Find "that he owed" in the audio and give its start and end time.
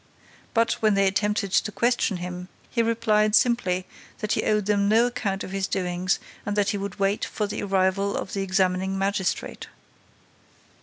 4.17-4.65